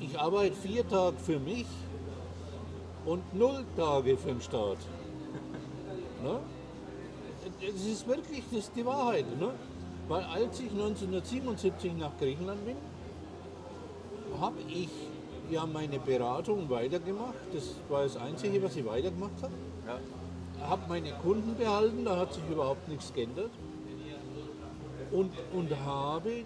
ich 0.00 0.18
arbeite 0.18 0.56
vier 0.56 0.88
Tage 0.88 1.16
für 1.18 1.38
mich 1.38 1.66
und 3.04 3.22
null 3.34 3.66
Tage 3.76 4.16
für 4.16 4.28
den 4.28 4.40
Staat. 4.40 4.78
ne? 6.22 6.40
Das 7.60 7.84
ist 7.84 8.06
wirklich 8.08 8.44
das 8.50 8.60
ist 8.60 8.72
die 8.76 8.86
Wahrheit. 8.86 9.26
Ne? 9.38 9.50
Weil 10.08 10.24
als 10.24 10.58
ich 10.58 10.70
1977 10.70 11.92
nach 11.98 12.16
Griechenland 12.18 12.64
bin, 12.64 12.76
habe 14.40 14.56
ich 14.68 14.88
ja 15.50 15.66
meine 15.66 15.98
Beratung 15.98 16.68
weitergemacht. 16.70 17.34
Das 17.52 17.74
war 17.88 18.02
das 18.02 18.16
Einzige, 18.16 18.62
was 18.62 18.76
ich 18.76 18.84
weitergemacht 18.84 19.42
habe. 19.42 19.54
Ja. 19.86 20.68
Habe 20.68 20.82
meine 20.88 21.12
Kunden 21.12 21.56
behalten, 21.56 22.04
da 22.04 22.16
hat 22.16 22.34
sich 22.34 22.42
überhaupt 22.50 22.88
nichts 22.88 23.12
geändert. 23.12 23.50
Und, 25.10 25.32
und 25.52 25.74
habe 25.86 26.44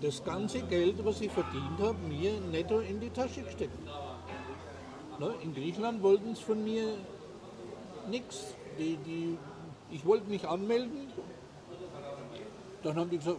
das 0.00 0.24
ganze 0.24 0.62
Geld, 0.62 1.04
was 1.04 1.20
ich 1.20 1.30
verdient 1.30 1.78
habe, 1.78 1.98
mir 2.08 2.40
netto 2.50 2.80
in 2.80 3.00
die 3.00 3.10
Tasche 3.10 3.42
gesteckt. 3.42 3.78
Ne, 5.18 5.34
in 5.42 5.54
Griechenland 5.54 6.02
wollten 6.02 6.32
es 6.32 6.40
von 6.40 6.64
mir 6.64 6.96
nichts. 8.08 8.54
Die, 8.78 8.96
die, 8.96 9.38
ich 9.90 10.04
wollte 10.06 10.28
mich 10.28 10.48
anmelden. 10.48 11.08
Dann 12.82 12.96
haben 12.96 13.10
die 13.10 13.18
gesagt, 13.18 13.38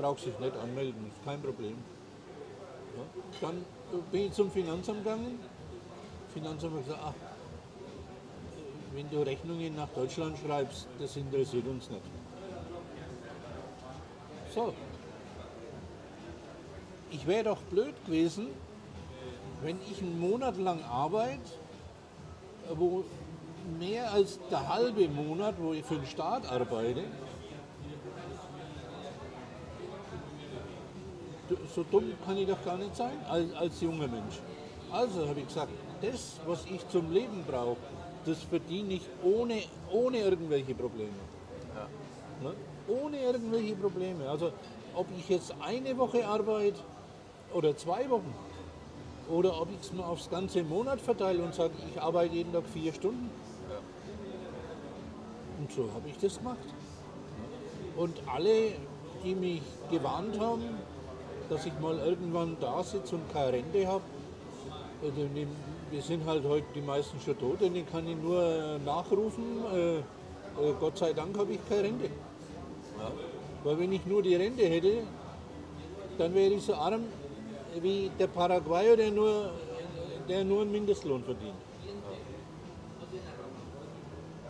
ach, 0.00 0.02
brauchst 0.02 0.26
dich 0.26 0.38
nicht 0.38 0.56
anmelden, 0.56 1.10
kein 1.24 1.40
Problem. 1.40 1.76
Ja, 2.96 3.04
dann 3.40 3.64
bin 4.10 4.26
ich 4.26 4.32
zum 4.32 4.50
Finanzamt 4.50 5.04
gegangen. 5.04 5.38
Finanzamt 6.32 6.74
hat 6.76 6.84
gesagt, 6.84 7.02
ach, 7.04 7.14
wenn 8.94 9.10
du 9.10 9.22
Rechnungen 9.22 9.76
nach 9.76 9.88
Deutschland 9.88 10.36
schreibst, 10.38 10.86
das 10.98 11.16
interessiert 11.16 11.66
uns 11.66 11.88
nicht. 11.90 12.02
So. 14.54 14.74
Ich 17.12 17.26
wäre 17.26 17.44
doch 17.44 17.62
blöd 17.62 17.94
gewesen, 18.04 18.48
wenn 19.62 19.78
ich 19.90 20.00
einen 20.00 20.18
Monat 20.18 20.56
lang 20.56 20.82
arbeite, 20.84 21.38
wo 22.74 23.04
mehr 23.78 24.12
als 24.12 24.38
der 24.50 24.68
halbe 24.68 25.08
Monat, 25.08 25.54
wo 25.58 25.72
ich 25.72 25.84
für 25.84 25.96
den 25.96 26.06
Staat 26.06 26.50
arbeite, 26.50 27.04
so 31.74 31.84
dumm 31.90 32.12
kann 32.24 32.36
ich 32.36 32.48
doch 32.48 32.62
gar 32.64 32.76
nicht 32.76 32.94
sein 32.96 33.18
als, 33.28 33.52
als 33.54 33.80
junger 33.80 34.08
Mensch. 34.08 34.40
Also 34.90 35.28
habe 35.28 35.40
ich 35.40 35.46
gesagt, 35.46 35.72
das, 36.02 36.40
was 36.46 36.64
ich 36.66 36.86
zum 36.88 37.12
Leben 37.12 37.44
brauche, 37.46 37.76
das 38.26 38.42
verdiene 38.42 38.94
ich 38.94 39.02
ohne, 39.22 39.62
ohne 39.90 40.18
irgendwelche 40.18 40.74
Probleme. 40.74 41.10
Ne? 42.42 42.52
Ohne 42.88 43.20
irgendwelche 43.20 43.76
Probleme. 43.76 44.28
Also 44.28 44.52
ob 44.94 45.06
ich 45.16 45.28
jetzt 45.28 45.54
eine 45.60 45.96
Woche 45.96 46.26
arbeite 46.26 46.80
oder 47.52 47.76
zwei 47.76 48.08
Wochen 48.10 48.34
oder 49.30 49.60
ob 49.60 49.68
ich 49.70 49.80
es 49.80 49.92
mal 49.92 50.04
aufs 50.04 50.28
ganze 50.28 50.62
Monat 50.62 51.00
verteile 51.00 51.42
und 51.42 51.54
sage, 51.54 51.74
ich 51.88 52.00
arbeite 52.00 52.34
jeden 52.34 52.52
Tag 52.52 52.64
vier 52.72 52.92
Stunden. 52.92 53.30
Und 55.58 55.70
so 55.70 55.88
habe 55.94 56.08
ich 56.08 56.18
das 56.18 56.38
gemacht. 56.38 56.58
Und 57.96 58.20
alle, 58.26 58.72
die 59.22 59.34
mich 59.34 59.62
gewarnt 59.90 60.40
haben, 60.40 60.62
dass 61.50 61.66
ich 61.66 61.72
mal 61.80 61.98
irgendwann 61.98 62.56
da 62.60 62.82
sitze 62.82 63.16
und 63.16 63.30
keine 63.32 63.52
Rente 63.54 63.86
habe, 63.86 64.04
die- 65.02 65.46
wir 65.90 66.02
sind 66.02 66.24
halt 66.24 66.44
heute 66.44 66.66
die 66.74 66.80
meisten 66.80 67.20
schon 67.20 67.36
tot, 67.38 67.60
den 67.60 67.84
kann 67.90 68.06
ich 68.08 68.16
nur 68.16 68.40
äh, 68.42 68.78
nachrufen. 68.78 69.44
Äh, 69.74 69.96
äh, 69.98 70.02
Gott 70.78 70.96
sei 70.96 71.12
Dank 71.12 71.36
habe 71.36 71.52
ich 71.52 71.68
keine 71.68 71.82
Rente. 71.84 72.08
Weil 73.64 73.78
wenn 73.78 73.92
ich 73.92 74.06
nur 74.06 74.22
die 74.22 74.36
Rente 74.36 74.62
hätte, 74.62 75.02
dann 76.16 76.32
wäre 76.34 76.52
ich 76.52 76.62
so 76.62 76.74
arm 76.74 77.02
wie 77.80 78.10
der 78.18 78.28
Paraguayer, 78.28 78.96
der 78.96 79.10
nur, 79.10 79.50
der 80.28 80.44
nur 80.44 80.62
einen 80.62 80.72
Mindestlohn 80.72 81.24
verdient. 81.24 81.54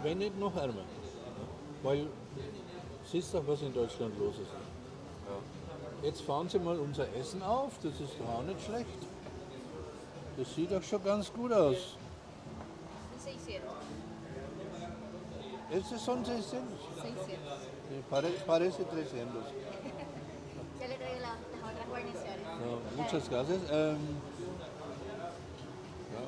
Wenn 0.03 0.19
nicht 0.19 0.39
noch 0.39 0.55
ärmer. 0.57 0.85
Weil 1.83 2.07
siehst 3.05 3.33
doch, 3.35 3.43
was 3.47 3.63
in 3.63 3.73
Deutschland 3.73 4.19
los 4.19 4.35
ist. 4.35 4.70
Jetzt 6.03 6.23
fahren 6.23 6.49
Sie 6.49 6.59
mal 6.59 6.79
unser 6.79 7.07
Essen 7.15 7.43
auf, 7.43 7.73
das 7.83 7.93
ist 8.01 8.15
doch 8.19 8.39
auch 8.39 8.43
nicht 8.43 8.63
schlecht. 8.65 8.87
Das 10.37 10.55
sieht 10.55 10.73
doch 10.73 10.83
schon 10.83 11.05
ganz 11.05 11.31
gut 11.33 11.53
aus. 11.53 11.97
600. 13.19 13.61
Estos 15.71 16.05
son 16.05 16.25
600. 16.25 16.65
600. 16.97 17.27
Sí, 17.27 18.03
pare- 18.09 18.33
parece 18.47 18.85
300. 18.85 19.45
Ya 20.81 20.87
le 20.89 20.95
traigo 20.97 21.21
la- 21.21 21.37
las 21.53 21.63
otras 21.71 21.89
guarniciones. 21.89 22.47
Ja, 22.47 23.03
muchas 23.03 23.29
gracias. 23.29 23.61
Ähm, 23.71 24.17
ja, 26.15 26.21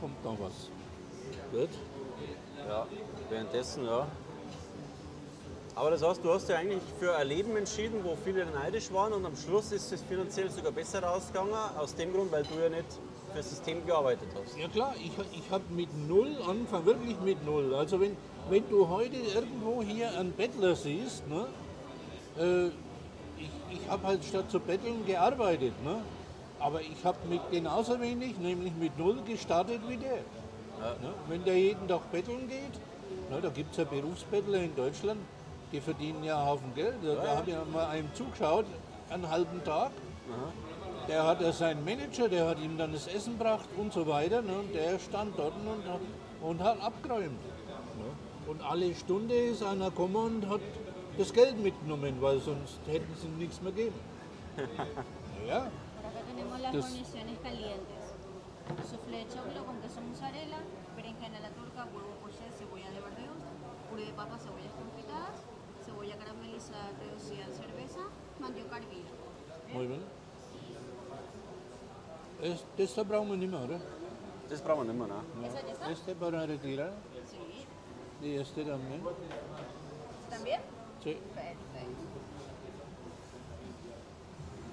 kommt 0.00 0.24
noch 0.24 0.38
was. 0.38 0.70
Gut. 1.52 1.70
Ja, 2.68 2.86
währenddessen, 3.28 3.84
ja. 3.84 4.06
Aber 5.80 5.92
das 5.92 6.02
heißt, 6.02 6.22
du 6.22 6.30
hast 6.30 6.46
ja 6.50 6.56
eigentlich 6.56 6.82
für 6.98 7.16
ein 7.16 7.26
Leben 7.26 7.56
entschieden, 7.56 8.04
wo 8.04 8.14
viele 8.22 8.44
neidisch 8.44 8.92
waren 8.92 9.14
und 9.14 9.24
am 9.24 9.34
Schluss 9.34 9.72
ist 9.72 9.90
es 9.90 10.02
finanziell 10.02 10.50
sogar 10.50 10.72
besser 10.72 11.02
rausgegangen, 11.02 11.54
aus 11.78 11.94
dem 11.94 12.12
Grund, 12.12 12.30
weil 12.30 12.42
du 12.42 12.60
ja 12.62 12.68
nicht 12.68 12.84
fürs 13.32 13.48
System 13.48 13.86
gearbeitet 13.86 14.28
hast. 14.34 14.58
Ja 14.58 14.68
klar, 14.68 14.94
ich, 14.98 15.10
ich 15.32 15.50
habe 15.50 15.64
mit 15.70 15.88
null 16.06 16.36
angefangen, 16.46 16.84
wirklich 16.84 17.18
mit 17.20 17.46
null. 17.46 17.74
Also 17.74 17.98
wenn, 17.98 18.14
wenn 18.50 18.68
du 18.68 18.90
heute 18.90 19.16
irgendwo 19.16 19.82
hier 19.82 20.10
einen 20.18 20.32
Bettler 20.32 20.76
siehst, 20.76 21.26
ne, 21.30 21.46
äh, 22.38 22.66
ich, 23.38 23.80
ich 23.80 23.88
habe 23.88 24.06
halt 24.06 24.22
statt 24.22 24.50
zu 24.50 24.60
betteln 24.60 25.06
gearbeitet. 25.06 25.72
Ne? 25.82 26.02
Aber 26.58 26.82
ich 26.82 27.02
habe 27.04 27.16
mit 27.26 27.40
genauso 27.50 27.98
wenig, 28.02 28.36
nämlich 28.38 28.74
mit 28.78 28.98
null 28.98 29.22
gestartet 29.26 29.80
wie 29.88 29.96
der. 29.96 30.16
Ne? 31.00 31.14
Wenn 31.26 31.42
der 31.42 31.58
jeden 31.58 31.88
Tag 31.88 32.12
betteln 32.12 32.50
geht, 32.50 33.30
ne, 33.30 33.40
da 33.40 33.48
gibt 33.48 33.70
es 33.70 33.78
ja 33.78 33.84
Berufsbettler 33.84 34.58
in 34.58 34.76
Deutschland, 34.76 35.20
die 35.72 35.80
verdienen 35.80 36.24
ja 36.24 36.38
einen 36.38 36.46
Haufen 36.46 36.74
Geld. 36.74 36.96
Da, 37.02 37.14
da 37.14 37.36
habe 37.36 37.50
ich 37.50 37.56
mal 37.72 37.86
einem 37.86 38.12
zugeschaut, 38.14 38.66
einen 39.10 39.28
halben 39.28 39.62
Tag. 39.64 39.92
Der 41.08 41.26
hat 41.26 41.40
ja 41.40 41.52
seinen 41.52 41.84
Manager, 41.84 42.28
der 42.28 42.48
hat 42.48 42.60
ihm 42.60 42.76
dann 42.78 42.92
das 42.92 43.06
Essen 43.06 43.38
gebracht 43.38 43.68
und 43.76 43.92
so 43.92 44.06
weiter. 44.06 44.42
Ne? 44.42 44.58
Und 44.58 44.74
der 44.74 44.98
stand 44.98 45.38
dort 45.38 45.54
und, 45.54 45.88
hat- 45.88 46.00
und 46.42 46.62
hat 46.62 46.80
abgeräumt. 46.80 47.24
Ne? 47.24 48.06
Und 48.46 48.62
alle 48.62 48.94
Stunde 48.94 49.34
ist 49.34 49.62
einer 49.62 49.90
gekommen 49.90 50.16
und 50.16 50.48
hat 50.48 50.60
das 51.18 51.32
Geld 51.32 51.58
mitgenommen, 51.62 52.16
weil 52.20 52.38
sonst 52.40 52.78
hätten 52.86 53.12
sie 53.20 53.26
ihm 53.26 53.38
nichts 53.38 53.60
mehr 53.60 53.72
gegeben. 53.72 53.98
ja, 55.48 55.70
calientes. 57.42 58.04
Soufflé 58.88 59.24
de 59.24 59.26
choclo 59.34 59.64
con 59.64 59.80
queso 59.80 60.00
mozzarella, 60.00 60.58
berenjena 60.94 61.38
a 61.38 61.40
la 61.40 61.50
turca, 61.50 61.82
huevo 61.90 62.14
poché, 62.22 62.46
cebolla 62.56 62.90
de 62.94 63.00
verdeo, 63.00 63.34
puré 63.88 64.04
de 64.06 64.12
papa, 64.12 64.38
cebollas 64.38 64.74
confitadas, 64.78 65.49
cebolla 66.00 66.16
caramelizada 66.16 66.90
reducida 66.98 67.44
en 67.44 67.54
cerveza, 67.54 68.00
mandioca 68.40 68.76
hervida. 68.78 69.10
mal 69.74 69.86
bien. 69.86 70.02
Es, 72.42 72.64
das 72.78 72.94
da 72.94 73.02
brauchen 73.02 73.28
wir 73.30 73.36
nicht 73.36 73.50
mehr, 73.50 73.60
oder? 73.60 73.80
Das 74.48 74.62
brauchen 74.62 74.86
wir 74.86 74.94
nicht 74.94 75.08
mehr, 75.08 75.22
ne? 75.40 75.46
¿Esa 75.46 75.60
ya 75.66 75.72
está? 75.72 75.90
Este 75.92 76.14
para 76.14 76.46
retirar, 76.46 76.92
Sí. 77.30 78.26
y 78.26 78.36
este 78.36 78.64
también. 78.64 79.02
¿También? 80.30 80.60
Sí. 81.04 81.18
Perfecto. 81.34 82.04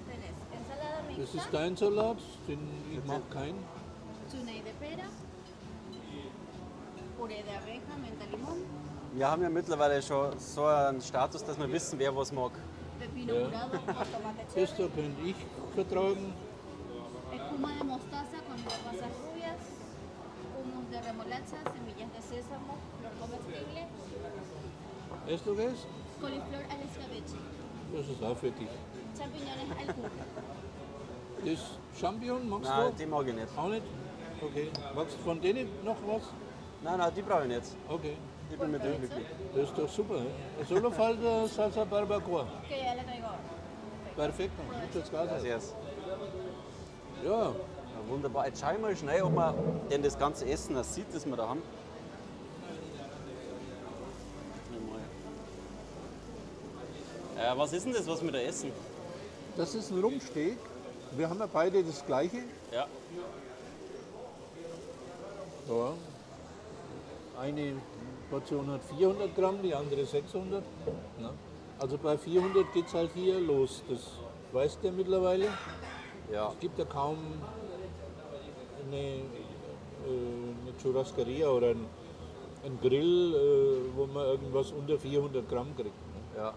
Tenés 0.08 0.36
ensalada 0.58 0.96
Das 1.02 1.18
mixta, 1.18 1.38
ist 1.38 1.52
dein 1.52 1.76
Salat, 1.76 2.18
den, 2.46 2.60
ich 2.90 3.04
mag 3.04 3.22
keinen. 3.30 3.64
de 4.32 4.72
pera, 4.80 5.08
puré 7.18 7.42
de 7.42 7.50
abeja, 7.56 7.96
menta, 8.00 8.24
limón, 8.26 8.64
Wir 9.18 9.28
haben 9.28 9.42
ja 9.42 9.48
mittlerweile 9.50 10.00
schon 10.00 10.38
so 10.38 10.64
einen 10.66 11.00
Status, 11.02 11.42
dass 11.44 11.58
wir 11.58 11.70
wissen, 11.72 11.98
wer 11.98 12.14
was 12.14 12.30
mag. 12.30 12.52
pepino 13.00 13.34
Ja. 13.34 13.48
Das 14.54 14.70
da 14.76 14.86
könnte 14.94 15.22
ich 15.26 15.34
vertragen. 15.74 16.32
espuma 17.34 17.68
de 17.78 17.84
mostaza 17.84 18.38
con 18.46 18.58
pasas 18.62 19.14
rubias, 19.24 19.62
hummus 20.56 20.86
de 20.92 20.98
remolacha, 21.08 21.58
semillas 21.74 22.10
de 22.14 22.22
sésamo, 22.30 22.74
flor 23.00 23.12
comestible, 23.20 23.82
Weißt 25.26 25.46
du 25.46 25.52
was? 25.58 25.78
coliflor 26.20 26.62
al 26.72 26.80
escabeche, 26.86 27.38
Das 27.92 28.06
ist 28.12 28.22
auch 28.22 28.36
für 28.36 28.52
dich. 28.52 28.72
champiñones 29.18 29.70
al 29.80 29.94
curry. 29.94 30.10
Das 31.44 31.60
Champion 32.00 32.48
magst 32.48 32.70
Nein, 32.70 32.90
du? 32.92 32.96
die 32.98 33.06
mag 33.06 33.26
ich 33.26 33.34
nicht. 33.34 33.58
Auch 33.58 33.68
nicht? 33.68 33.86
Okay. 34.42 34.70
Magst 34.94 35.16
du 35.18 35.22
von 35.24 35.40
denen 35.40 35.68
noch 35.84 35.96
was? 36.06 36.22
Nein, 36.84 36.98
nein, 36.98 37.12
die 37.16 37.22
brauche 37.22 37.42
ich 37.42 37.48
nicht. 37.48 37.66
Okay. 37.88 38.16
Ich 38.50 38.58
bin 38.58 38.70
mit 38.70 38.82
denen 38.82 38.98
glücklich. 38.98 39.26
Das 39.54 39.64
ist 39.64 39.78
doch 39.78 39.88
super. 39.88 40.16
¿eh? 40.16 40.64
Solo 40.64 40.90
falta 40.90 41.46
salsa 41.48 41.84
barbacoa. 41.84 42.46
Que 42.68 42.76
ya 42.84 42.94
le 42.94 43.02
traigo. 43.02 43.28
Perfekt. 44.16 44.52
Muchas 44.66 45.10
gracias. 45.10 45.42
Gracias. 45.42 45.74
Ja, 47.24 47.52
Ja, 47.98 48.08
wunderbar. 48.08 48.46
Jetzt 48.46 48.60
schau 48.60 48.72
ich 48.72 48.78
mal 48.78 48.96
schnell, 48.96 49.22
ob 49.22 49.34
man 49.34 49.54
denn 49.90 50.02
das 50.02 50.18
ganze 50.18 50.46
Essen 50.46 50.74
das 50.74 50.94
sieht, 50.94 51.12
das 51.12 51.26
wir 51.26 51.36
da 51.36 51.48
haben. 51.48 51.62
Äh, 57.36 57.56
was 57.56 57.72
ist 57.72 57.86
denn 57.86 57.92
das, 57.92 58.06
was 58.06 58.22
wir 58.22 58.32
da 58.32 58.38
essen? 58.38 58.72
das 59.56 59.74
ist 59.74 59.90
ein 59.90 60.00
Rumpsteak. 60.00 60.56
Wir 61.16 61.28
haben 61.28 61.40
ja 61.40 61.48
beide 61.52 61.82
das 61.82 62.06
gleiche. 62.06 62.38
Ja. 62.72 62.86
Ja. 65.68 65.92
Eine 67.40 67.74
Portion 68.30 68.70
hat 68.70 68.82
400 68.96 69.34
Gramm, 69.34 69.62
die 69.62 69.74
andere 69.74 70.04
600. 70.04 70.62
Ja. 71.20 71.30
Also 71.78 71.98
bei 71.98 72.18
400 72.18 72.72
geht 72.72 72.86
es 72.86 72.94
halt 72.94 73.10
hier 73.14 73.38
los. 73.40 73.82
Das 73.88 74.00
weiß 74.52 74.80
der 74.80 74.92
mittlerweile. 74.92 75.46
Ja. 76.32 76.50
Es 76.52 76.58
gibt 76.58 76.78
ja 76.78 76.84
kaum 76.84 77.16
eine, 78.86 78.98
äh, 78.98 79.20
eine 80.06 80.76
Churrascaria 80.82 81.48
oder 81.48 81.68
ein, 81.68 81.86
ein 82.64 82.78
Grill, 82.82 83.34
äh, 83.34 83.96
wo 83.96 84.06
man 84.06 84.26
irgendwas 84.26 84.72
unter 84.72 84.98
400 84.98 85.48
Gramm 85.48 85.74
kriegt. 85.76 85.86
Ne? 85.86 86.42
ja. 86.42 86.54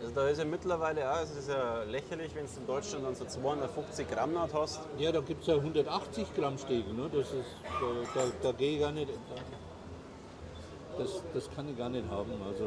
Also 0.00 0.14
da 0.14 0.28
ist 0.28 0.38
ja 0.38 0.44
mittlerweile 0.44 1.10
auch, 1.10 1.22
es 1.22 1.36
ist 1.36 1.48
ja 1.48 1.82
lächerlich, 1.82 2.32
wenn 2.34 2.46
du 2.46 2.52
in 2.60 2.66
Deutschland 2.68 3.04
dann 3.04 3.16
so 3.16 3.24
250 3.24 4.08
Gramm 4.08 4.32
noch 4.32 4.52
hast. 4.52 4.80
Ja, 4.96 5.10
da 5.10 5.20
gibt 5.20 5.40
es 5.40 5.48
ja 5.48 5.56
180 5.56 6.34
Gramm 6.36 6.56
Steak. 6.56 6.86
Ne? 6.92 7.10
Das 7.12 7.32
ist, 7.32 7.56
da, 8.14 8.20
da, 8.20 8.26
da 8.40 8.52
gehe 8.52 8.74
ich 8.74 8.80
gar 8.80 8.92
nicht. 8.92 9.08
Das, 10.98 11.22
das 11.32 11.50
kann 11.54 11.68
ich 11.68 11.78
gar 11.78 11.88
nicht 11.88 12.08
haben. 12.10 12.32
Also, 12.46 12.64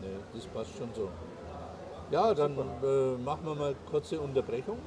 nee, 0.00 0.08
das 0.34 0.46
passt 0.46 0.76
schon 0.76 0.88
so. 0.94 1.08
Ja, 2.10 2.32
dann 2.34 2.56
äh, 2.58 3.16
machen 3.22 3.44
wir 3.44 3.54
mal 3.54 3.74
kurze 3.90 4.20
Unterbrechung. 4.20 4.78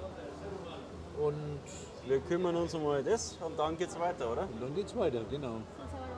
Und 1.20 1.62
Wir 2.08 2.20
kümmern 2.22 2.56
uns 2.56 2.74
um 2.74 2.88
all 2.88 3.04
das 3.04 3.38
und 3.46 3.60
dann 3.60 3.78
geht's 3.78 4.00
weiter, 4.00 4.32
oder? 4.32 4.48
dann 4.60 4.74
geht's 4.74 4.96
weiter, 4.96 5.22
genau. 5.30 5.62